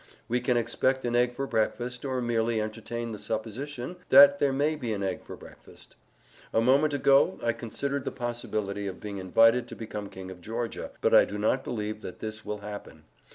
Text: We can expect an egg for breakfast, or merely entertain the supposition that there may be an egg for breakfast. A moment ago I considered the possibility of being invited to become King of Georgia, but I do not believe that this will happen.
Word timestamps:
We 0.27 0.39
can 0.39 0.57
expect 0.57 1.05
an 1.05 1.15
egg 1.15 1.35
for 1.35 1.45
breakfast, 1.45 2.05
or 2.05 2.23
merely 2.23 2.59
entertain 2.59 3.11
the 3.11 3.19
supposition 3.19 3.97
that 4.09 4.39
there 4.39 4.51
may 4.51 4.75
be 4.75 4.93
an 4.93 5.03
egg 5.03 5.23
for 5.23 5.35
breakfast. 5.35 5.95
A 6.51 6.59
moment 6.59 6.95
ago 6.95 7.39
I 7.43 7.53
considered 7.53 8.03
the 8.03 8.11
possibility 8.11 8.87
of 8.87 8.99
being 8.99 9.19
invited 9.19 9.67
to 9.67 9.75
become 9.75 10.09
King 10.09 10.31
of 10.31 10.41
Georgia, 10.41 10.89
but 11.01 11.13
I 11.13 11.25
do 11.25 11.37
not 11.37 11.63
believe 11.63 12.01
that 12.01 12.17
this 12.17 12.43
will 12.43 12.61
happen. 12.61 13.03